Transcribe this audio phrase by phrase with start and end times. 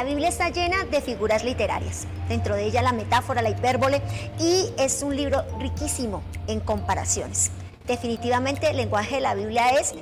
[0.00, 4.00] La Biblia está llena de figuras literarias, dentro de ella la metáfora, la hipérbole,
[4.38, 7.50] y es un libro riquísimo en comparaciones.
[7.86, 9.92] Definitivamente el lenguaje de la Biblia es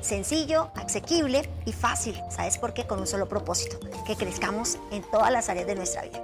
[0.00, 2.20] sencillo, asequible y fácil.
[2.30, 2.84] ¿Sabes por qué?
[2.88, 6.20] Con un solo propósito, que crezcamos en todas las áreas de nuestra vida.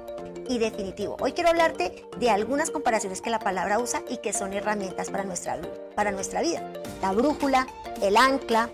[0.49, 4.55] Y definitivo, hoy quiero hablarte de algunas comparaciones que la palabra usa y que son
[4.55, 5.57] herramientas para nuestra,
[5.95, 6.69] para nuestra vida.
[7.01, 7.69] La brújula,
[8.03, 8.71] el ancla,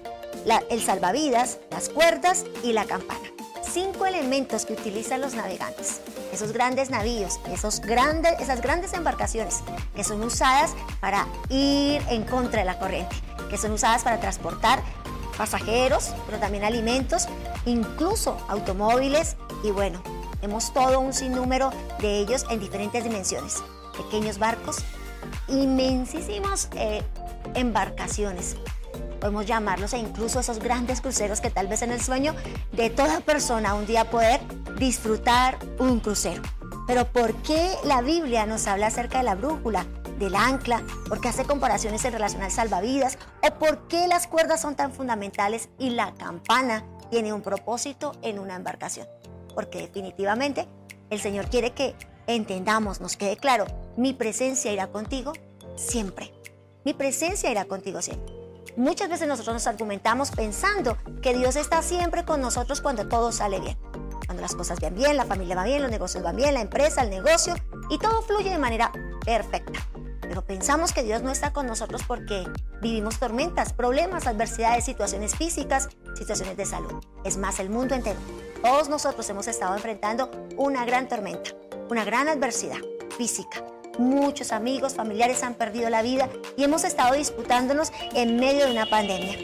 [0.70, 3.36] el salvavidas, las cuerdas y la campana.
[3.76, 6.00] Cinco elementos que utilizan los navegantes.
[6.32, 9.60] Esos grandes navíos, esos grandes, esas grandes embarcaciones
[9.94, 13.14] que son usadas para ir en contra de la corriente
[13.50, 14.82] que son usadas para transportar
[15.36, 17.28] pasajeros, pero también alimentos,
[17.66, 20.02] incluso automóviles y bueno,
[20.40, 23.62] hemos todo un sinnúmero de ellos en diferentes dimensiones.
[23.94, 24.78] Pequeños barcos,
[25.48, 27.02] inmensísimas eh,
[27.54, 28.56] embarcaciones,
[29.26, 32.32] podemos llamarlos, e incluso esos grandes cruceros que tal vez en el sueño
[32.70, 34.40] de toda persona un día poder
[34.78, 36.42] disfrutar un crucero.
[36.86, 39.84] Pero ¿por qué la Biblia nos habla acerca de la brújula?
[40.20, 44.74] del ancla, porque hace comparaciones en relación al salvavidas, o por qué las cuerdas son
[44.74, 49.06] tan fundamentales y la campana tiene un propósito en una embarcación.
[49.54, 50.68] Porque definitivamente
[51.10, 51.94] el Señor quiere que
[52.26, 53.66] entendamos, nos quede claro,
[53.98, 55.34] mi presencia irá contigo
[55.74, 56.32] siempre.
[56.86, 58.35] Mi presencia irá contigo siempre.
[58.76, 63.58] Muchas veces nosotros nos argumentamos pensando que Dios está siempre con nosotros cuando todo sale
[63.58, 63.78] bien.
[64.26, 67.02] Cuando las cosas van bien, la familia va bien, los negocios van bien, la empresa,
[67.02, 67.54] el negocio
[67.88, 68.92] y todo fluye de manera
[69.24, 69.80] perfecta.
[70.20, 72.44] Pero pensamos que Dios no está con nosotros porque
[72.82, 77.02] vivimos tormentas, problemas, adversidades, situaciones físicas, situaciones de salud.
[77.24, 78.18] Es más, el mundo entero.
[78.62, 81.52] Todos nosotros hemos estado enfrentando una gran tormenta,
[81.88, 82.80] una gran adversidad
[83.16, 83.64] física.
[83.98, 88.86] Muchos amigos, familiares han perdido la vida y hemos estado disputándonos en medio de una
[88.86, 89.38] pandemia.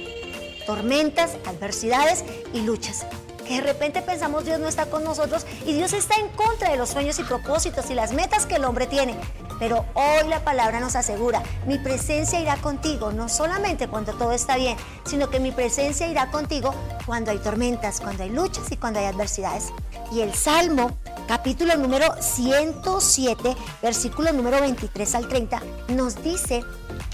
[0.67, 3.07] Tormentas, adversidades y luchas
[3.43, 6.77] que de repente pensamos Dios no está con nosotros y Dios está en contra de
[6.77, 9.17] los sueños y propósitos y las metas que el hombre tiene.
[9.59, 14.57] Pero hoy la palabra nos asegura, mi presencia irá contigo, no solamente cuando todo está
[14.57, 16.75] bien, sino que mi presencia irá contigo
[17.07, 19.73] cuando hay tormentas, cuando hay luchas y cuando hay adversidades.
[20.11, 20.97] Y el Salmo,
[21.33, 26.63] capítulo número 107, versículo número 23 al 30, nos dice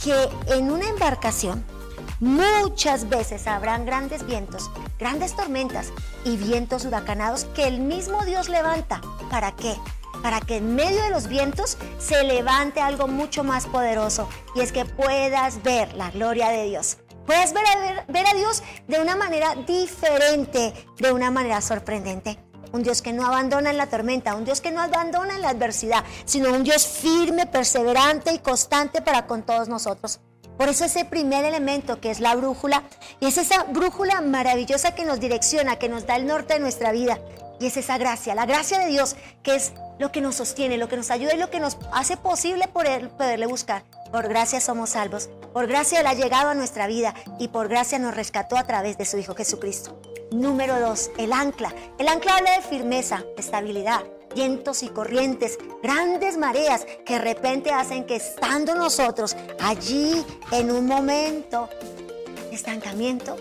[0.03, 1.65] que en una embarcación
[2.19, 5.93] muchas veces habrán grandes vientos, grandes tormentas
[6.25, 9.01] y vientos huracanados que el mismo Dios levanta.
[9.31, 9.77] ¿Para qué?
[10.21, 14.73] para que en medio de los vientos se levante algo mucho más poderoso y es
[14.73, 16.99] que puedas ver la gloria de Dios.
[17.25, 22.48] Puedas ver a, ver, a Dios de una manera diferente, de una manera sorprendente.
[22.73, 25.51] Un Dios que no abandona en la tormenta, un Dios que no abandona en la
[25.51, 30.21] adversidad, sino un Dios firme, perseverante y constante para con todos nosotros.
[30.57, 32.83] Por eso ese primer elemento que es la brújula,
[33.21, 36.91] y es esa brújula maravillosa que nos direcciona, que nos da el norte de nuestra
[36.91, 37.19] vida,
[37.61, 40.89] y es esa gracia, la gracia de Dios, que es lo que nos sostiene, lo
[40.89, 43.85] que nos ayuda y lo que nos hace posible poder, poderle buscar.
[44.13, 45.29] Por gracia somos salvos.
[45.53, 48.97] Por gracia Él ha llegado a nuestra vida y por gracia nos rescató a través
[48.97, 50.01] de su Hijo Jesucristo.
[50.31, 51.75] Número dos, el ancla.
[51.99, 58.05] El ancla habla de firmeza, estabilidad, vientos y corrientes, grandes mareas que de repente hacen
[58.05, 61.71] que estando nosotros allí en un momento
[62.51, 63.37] de estancamiento,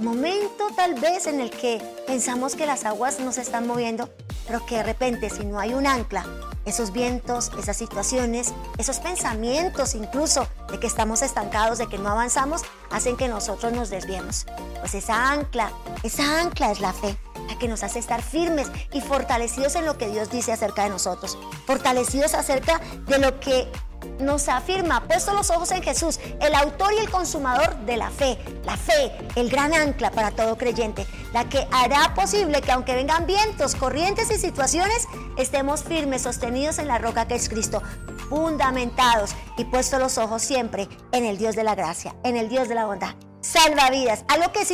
[0.00, 4.08] momento tal vez en el que pensamos que las aguas no se están moviendo,
[4.50, 6.26] pero que de repente si no hay un ancla,
[6.64, 12.62] esos vientos, esas situaciones, esos pensamientos incluso de que estamos estancados, de que no avanzamos,
[12.90, 14.46] hacen que nosotros nos desviemos.
[14.80, 15.70] Pues esa ancla,
[16.02, 17.16] esa ancla es la fe,
[17.46, 20.90] la que nos hace estar firmes y fortalecidos en lo que Dios dice acerca de
[20.90, 23.70] nosotros, fortalecidos acerca de lo que
[24.20, 28.38] nos afirma, puesto los ojos en Jesús, el autor y el consumador de la fe.
[28.64, 33.26] La fe, el gran ancla para todo creyente, la que hará posible que aunque vengan
[33.26, 37.82] vientos, corrientes y situaciones, estemos firmes, sostenidos en la roca que es Cristo,
[38.28, 42.68] fundamentados y puesto los ojos siempre en el Dios de la gracia, en el Dios
[42.68, 43.14] de la bondad.
[43.40, 44.72] Salvavidas, algo que es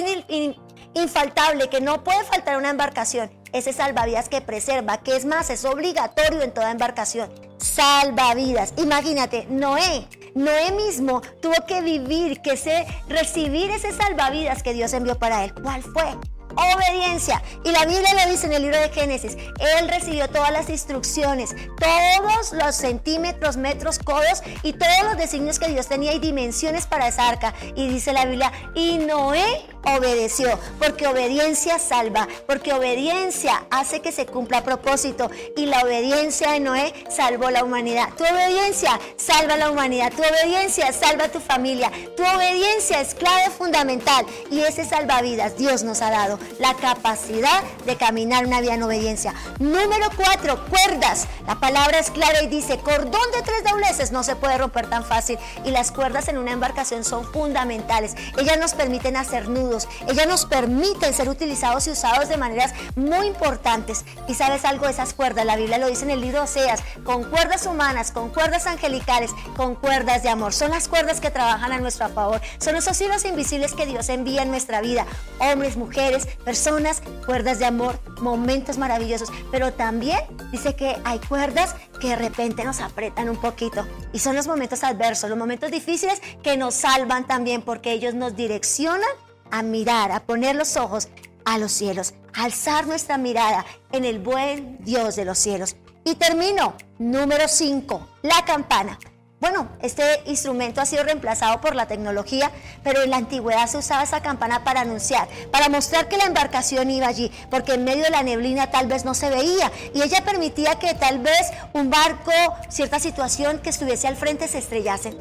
[0.94, 5.64] infaltable, que no puede faltar una embarcación, ese salvavidas que preserva, que es más, es
[5.64, 7.30] obligatorio en toda embarcación.
[7.58, 8.74] Salvavidas.
[8.76, 15.18] Imagínate, Noé, Noé mismo tuvo que vivir, que se, recibir ese salvavidas que Dios envió
[15.18, 15.54] para él.
[15.54, 16.16] ¿Cuál fue?
[16.56, 17.42] obediencia.
[17.64, 19.36] Y la Biblia lo dice en el libro de Génesis.
[19.58, 25.68] Él recibió todas las instrucciones, todos los centímetros, metros, codos y todos los designios que
[25.68, 27.54] Dios tenía y dimensiones para esa arca.
[27.74, 34.26] Y dice la Biblia, y Noé obedeció, porque obediencia salva, porque obediencia hace que se
[34.26, 38.08] cumpla a propósito y la obediencia de Noé salvó la humanidad.
[38.16, 44.26] Tu obediencia salva la humanidad, tu obediencia salva tu familia, tu obediencia es clave fundamental
[44.50, 49.34] y ese salvavidas Dios nos ha dado la capacidad de caminar una vida en obediencia.
[49.58, 51.26] Número cuatro, cuerdas.
[51.46, 55.04] La palabra es clara y dice, cordón de tres dobleces no se puede romper tan
[55.04, 58.14] fácil y las cuerdas en una embarcación son fundamentales.
[58.36, 59.75] Ellas nos permiten hacer nudos,
[60.08, 64.04] ellas nos permiten ser utilizados y usados de maneras muy importantes.
[64.28, 67.24] Y sabes algo de esas cuerdas, la Biblia lo dice en el libro Oseas, con
[67.24, 70.52] cuerdas humanas, con cuerdas angelicales, con cuerdas de amor.
[70.52, 72.40] Son las cuerdas que trabajan a nuestro favor.
[72.58, 75.06] Son esos hilos invisibles que Dios envía en nuestra vida.
[75.38, 79.30] Hombres, mujeres, personas, cuerdas de amor, momentos maravillosos.
[79.50, 80.20] Pero también
[80.52, 83.86] dice que hay cuerdas que de repente nos apretan un poquito.
[84.12, 88.36] Y son los momentos adversos, los momentos difíciles que nos salvan también porque ellos nos
[88.36, 89.08] direccionan
[89.50, 91.08] a mirar, a poner los ojos
[91.44, 95.76] a los cielos, alzar nuestra mirada en el buen Dios de los cielos.
[96.04, 98.98] Y termino, número 5, la campana.
[99.38, 102.50] Bueno, este instrumento ha sido reemplazado por la tecnología,
[102.82, 106.90] pero en la antigüedad se usaba esa campana para anunciar, para mostrar que la embarcación
[106.90, 110.24] iba allí, porque en medio de la neblina tal vez no se veía y ella
[110.24, 112.32] permitía que tal vez un barco,
[112.70, 115.14] cierta situación que estuviese al frente se estrellase.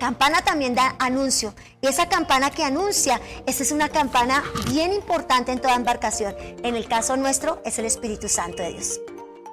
[0.00, 5.52] Campana también da anuncio y esa campana que anuncia, esa es una campana bien importante
[5.52, 6.34] en toda embarcación.
[6.62, 8.98] En el caso nuestro es el Espíritu Santo de Dios.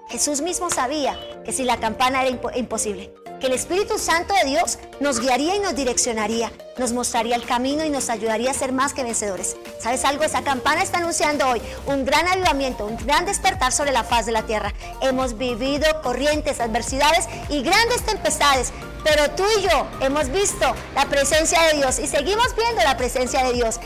[0.07, 4.79] Jesús mismo sabía que si la campana era imposible, que el Espíritu Santo de Dios
[5.01, 8.93] nos guiaría y nos direccionaría, nos mostraría el camino y nos ayudaría a ser más
[8.93, 9.57] que vencedores.
[9.79, 10.23] ¿Sabes algo?
[10.23, 14.31] Esa campana está anunciando hoy un gran avivamiento, un gran despertar sobre la faz de
[14.31, 14.73] la tierra.
[15.01, 18.71] Hemos vivido corrientes, adversidades y grandes tempestades,
[19.07, 23.45] pero tú y yo hemos visto la presencia de Dios y seguimos viendo la presencia
[23.45, 23.79] de Dios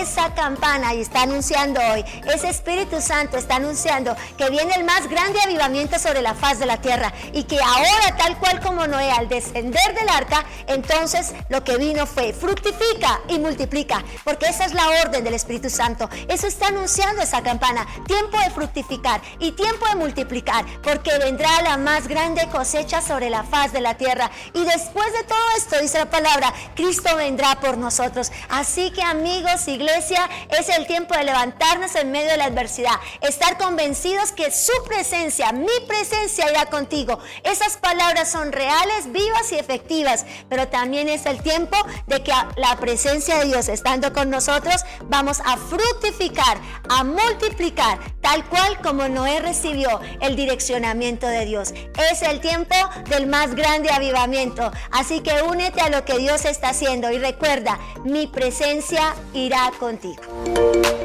[0.00, 5.08] esa campana y está anunciando hoy, ese Espíritu Santo está anunciando que viene el más
[5.08, 9.10] grande avivamiento sobre la faz de la tierra y que ahora tal cual como Noé
[9.10, 14.74] al descender del arca, entonces lo que vino fue fructifica y multiplica, porque esa es
[14.74, 16.08] la orden del Espíritu Santo.
[16.28, 21.76] Eso está anunciando esa campana, tiempo de fructificar y tiempo de multiplicar, porque vendrá la
[21.76, 24.30] más grande cosecha sobre la faz de la tierra.
[24.52, 28.30] Y después de todo esto, dice la palabra, Cristo vendrá por nosotros.
[28.48, 33.58] Así que amigos iglesia, es el tiempo de levantarnos en medio de la adversidad, estar
[33.58, 37.18] convencidos que su presencia, mi presencia irá contigo.
[37.44, 41.76] Esas palabras son reales, vivas y efectivas, pero también es el tiempo
[42.06, 46.58] de que la presencia de Dios estando con nosotros, vamos a fructificar,
[46.88, 51.72] a multiplicar, tal cual como Noé recibió el direccionamiento de Dios.
[52.10, 52.74] Es el tiempo
[53.08, 54.70] del más grande avivamiento.
[54.90, 60.99] Así que únete a lo que Dios está haciendo y recuerda, mi presencia irá contigo.